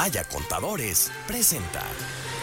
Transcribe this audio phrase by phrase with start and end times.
[0.00, 1.82] Maya Contadores presenta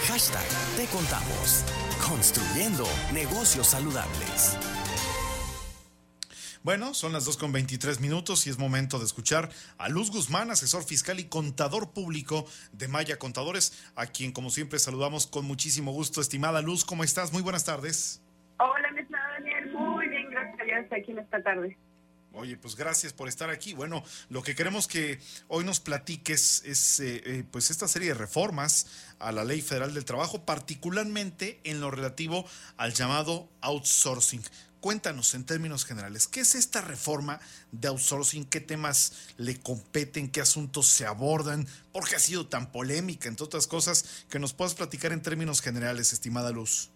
[0.07, 1.65] hashtag Te Contamos,
[2.07, 4.55] construyendo negocios saludables.
[6.61, 9.49] Bueno, son las 2 con 23 minutos y es momento de escuchar
[9.79, 14.77] a Luz Guzmán, asesor fiscal y contador público de Maya Contadores, a quien como siempre
[14.77, 16.21] saludamos con muchísimo gusto.
[16.21, 17.33] Estimada Luz, ¿cómo estás?
[17.33, 18.21] Muy buenas tardes.
[18.59, 19.73] Hola, mi Daniel.
[19.73, 21.75] Muy bien, gracias a Dios aquí en esta tarde.
[22.37, 23.73] Oye, pues gracias por estar aquí.
[23.73, 28.13] Bueno, lo que queremos que hoy nos platiques es eh, eh, pues esta serie de
[28.13, 28.85] reformas
[29.17, 32.45] a la Ley Federal del Trabajo, particularmente en lo relativo
[32.77, 34.43] al llamado outsourcing.
[34.81, 37.39] Cuéntanos en términos generales, ¿qué es esta reforma
[37.71, 38.45] de outsourcing?
[38.45, 40.29] ¿Qué temas le competen?
[40.29, 41.67] ¿Qué asuntos se abordan?
[41.91, 44.25] ¿Por qué ha sido tan polémica, entre otras cosas?
[44.29, 46.91] Que nos puedas platicar en términos generales, estimada Luz.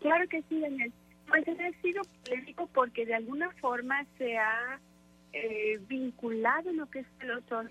[0.00, 0.92] Claro que sí, Daniel.
[1.28, 4.78] Pues ha sido polémico porque de alguna forma se ha
[5.32, 7.70] eh, vinculado lo que es el con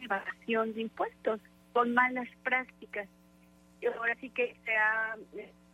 [0.00, 1.40] evasión de impuestos,
[1.72, 3.08] con malas prácticas.
[3.80, 5.16] Y ahora sí que se ha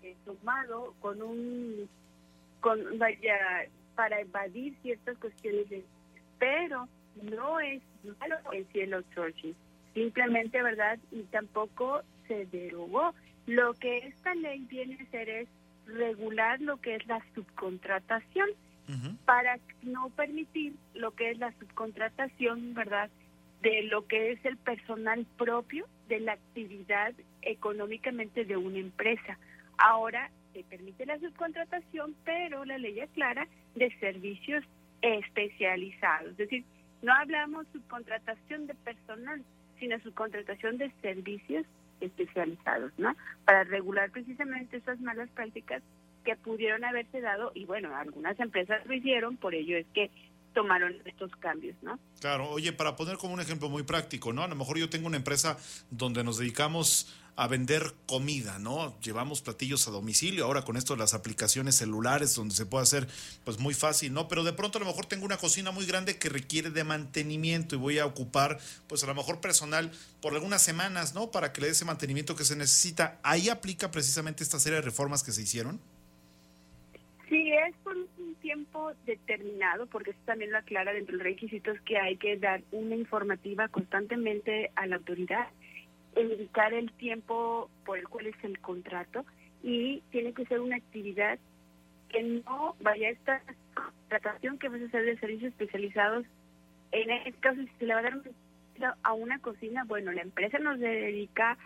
[0.02, 1.88] eh, tomado con un,
[2.60, 5.84] con vaya, para evadir ciertas cuestiones, de,
[6.38, 6.88] pero
[7.22, 7.82] no es
[8.20, 9.54] malo el outsourcing,
[9.94, 10.98] simplemente, ¿verdad?
[11.10, 13.14] Y tampoco se derogó.
[13.46, 15.48] Lo que esta ley viene a hacer es
[15.86, 18.48] regular lo que es la subcontratación
[19.24, 23.08] para no permitir lo que es la subcontratación, ¿verdad?
[23.62, 29.38] De lo que es el personal propio de la actividad económicamente de una empresa.
[29.78, 34.64] Ahora se permite la subcontratación, pero la ley aclara de servicios
[35.00, 36.32] especializados.
[36.32, 36.64] Es decir,
[37.02, 39.42] no hablamos subcontratación de personal,
[39.78, 41.66] sino subcontratación de servicios
[42.04, 43.14] especializados, ¿no?
[43.44, 45.82] Para regular precisamente esas malas prácticas
[46.24, 50.10] que pudieron haberse dado y bueno, algunas empresas lo hicieron, por ello es que
[50.54, 51.98] tomaron estos cambios, ¿no?
[52.20, 54.42] Claro, oye, para poner como un ejemplo muy práctico, ¿no?
[54.42, 55.58] A lo mejor yo tengo una empresa
[55.90, 58.98] donde nos dedicamos a vender comida, ¿no?
[59.00, 63.08] Llevamos platillos a domicilio, ahora con esto las aplicaciones celulares donde se puede hacer
[63.44, 64.28] pues muy fácil, ¿no?
[64.28, 67.74] Pero de pronto a lo mejor tengo una cocina muy grande que requiere de mantenimiento
[67.74, 71.30] y voy a ocupar pues a lo mejor personal por algunas semanas, ¿no?
[71.30, 73.18] Para que le dé ese mantenimiento que se necesita.
[73.22, 75.80] Ahí aplica precisamente esta serie de reformas que se hicieron.
[77.28, 81.80] Sí, es por un tiempo determinado, porque eso también lo aclara dentro de los requisitos
[81.80, 85.48] que hay que dar una informativa constantemente a la autoridad
[86.16, 89.24] indicar el tiempo por el cual es el contrato
[89.62, 91.38] y tiene que ser una actividad
[92.08, 93.42] que no vaya a esta
[93.74, 96.26] contratación que va a ser de servicios especializados.
[96.92, 98.20] En este caso, si se le va a dar
[99.02, 101.58] a una cocina, bueno, la empresa nos dedica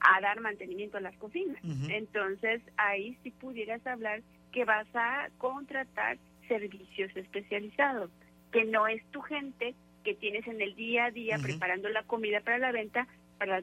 [0.00, 1.58] a dar mantenimiento a las cocinas.
[1.88, 4.22] Entonces, ahí sí pudieras hablar
[4.52, 6.18] que vas a contratar
[6.48, 8.10] servicios especializados,
[8.52, 9.74] que no es tu gente
[10.04, 13.08] que tienes en el día a día preparando la comida para la venta,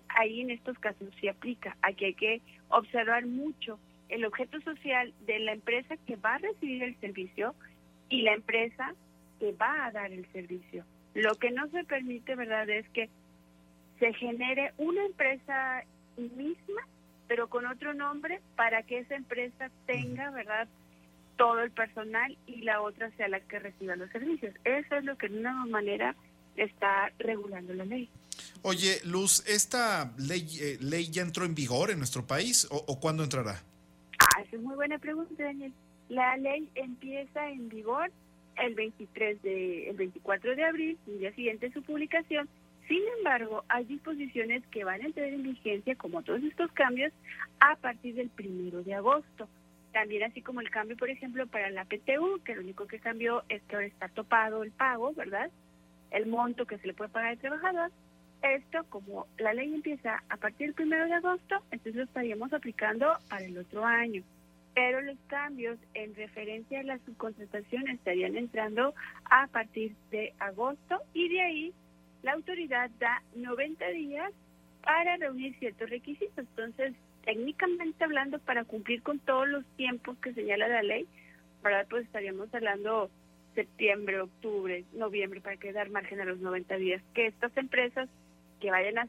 [0.09, 1.75] ahí en estos casos sí aplica.
[1.81, 3.79] Aquí hay que observar mucho
[4.09, 7.55] el objeto social de la empresa que va a recibir el servicio
[8.09, 8.93] y la empresa
[9.39, 10.85] que va a dar el servicio.
[11.13, 13.09] Lo que no se permite, ¿verdad?, es que
[13.99, 15.83] se genere una empresa
[16.17, 16.81] misma,
[17.27, 20.67] pero con otro nombre, para que esa empresa tenga, ¿verdad?,
[21.35, 24.53] todo el personal y la otra sea la que reciba los servicios.
[24.63, 26.15] Eso es lo que de una manera
[26.55, 28.09] está regulando la ley.
[28.61, 33.23] Oye, Luz, ¿esta ley, eh, ley ya entró en vigor en nuestro país o, cuándo
[33.23, 33.61] entrará?
[34.19, 35.73] Ah, esa es muy buena pregunta, Daniel.
[36.09, 38.11] La ley empieza en vigor
[38.57, 42.47] el 23 de, el 24 de abril, el día siguiente de su publicación.
[42.87, 47.11] Sin embargo, hay disposiciones que van a entrar en vigencia, como todos estos cambios,
[47.59, 49.47] a partir del primero de agosto.
[49.93, 53.43] También así como el cambio, por ejemplo, para la PTU, que lo único que cambió
[53.47, 55.49] es que ahora está topado el pago, ¿verdad?
[56.13, 57.91] El monto que se le puede pagar al trabajador
[58.43, 63.13] esto, como la ley empieza a partir del primero de agosto, entonces lo estaríamos aplicando
[63.29, 64.21] para el otro año.
[64.75, 68.93] Pero los cambios en referencia a la subcontratación estarían entrando
[69.25, 71.73] a partir de agosto y de ahí
[72.21, 74.33] la autoridad da 90 días
[74.81, 76.37] para reunir ciertos requisitos.
[76.37, 76.93] Entonces,
[77.23, 81.07] técnicamente hablando, para cumplir con todos los tiempos que señala la ley,
[81.63, 81.85] ¿verdad?
[81.89, 83.09] Pues estaríamos hablando
[83.53, 88.09] septiembre, octubre, noviembre, para que dar margen a los 90 días, que estas empresas
[88.59, 89.07] que vayan a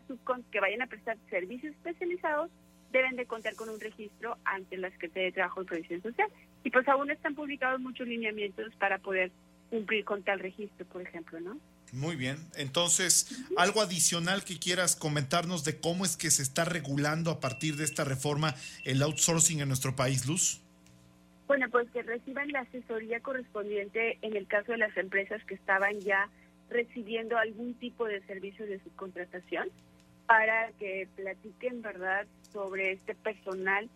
[0.50, 2.50] que vayan a prestar servicios especializados
[2.92, 6.28] deben de contar con un registro ante la Secretaría de Trabajo y Previsión Social.
[6.62, 9.32] Y pues aún están publicados muchos lineamientos para poder
[9.68, 11.58] cumplir con tal registro, por ejemplo, ¿no?
[11.92, 12.38] Muy bien.
[12.56, 17.76] Entonces, algo adicional que quieras comentarnos de cómo es que se está regulando a partir
[17.76, 18.54] de esta reforma
[18.84, 20.63] el outsourcing en nuestro país, Luz.
[21.46, 26.00] Bueno, pues que reciban la asesoría correspondiente en el caso de las empresas que estaban
[26.00, 26.30] ya
[26.70, 29.68] recibiendo algún tipo de servicio de subcontratación
[30.26, 33.90] para que platiquen, ¿verdad?, sobre este personal,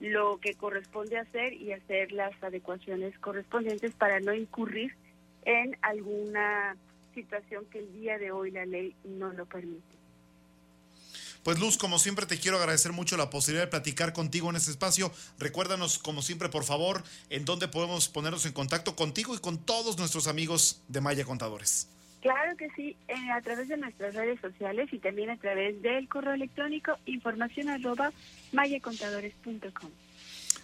[0.00, 4.94] lo que corresponde hacer y hacer las adecuaciones correspondientes para no incurrir
[5.44, 6.76] en alguna
[7.14, 9.96] situación que el día de hoy la ley no lo permite.
[11.48, 14.70] Pues Luz, como siempre te quiero agradecer mucho la posibilidad de platicar contigo en este
[14.70, 15.10] espacio.
[15.38, 19.96] Recuérdanos, como siempre, por favor, en dónde podemos ponernos en contacto contigo y con todos
[19.96, 21.88] nuestros amigos de Maya Contadores.
[22.20, 26.06] Claro que sí, eh, a través de nuestras redes sociales y también a través del
[26.06, 28.12] correo electrónico información arroba
[28.52, 29.90] mayacontadores.com.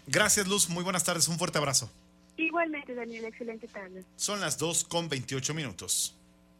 [0.06, 1.90] Gracias Luz, muy buenas tardes, un fuerte abrazo.
[2.36, 4.04] Igualmente Daniel, excelente tarde.
[4.16, 6.14] Son las 2 con 28 minutos.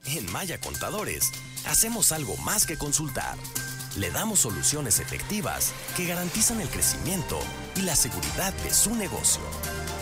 [0.06, 1.30] En Maya Contadores
[1.66, 3.36] hacemos algo más que consultar.
[3.96, 7.38] Le damos soluciones efectivas que garantizan el crecimiento
[7.76, 9.42] y la seguridad de su negocio.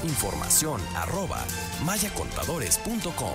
[0.03, 1.45] Información arroba
[1.85, 3.35] mayacontadores.com.